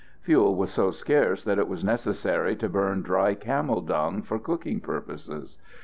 [0.21, 4.79] Fuel was so scarce that it was necessary to burn dry camel dung for cooking
[4.79, 5.59] purposes.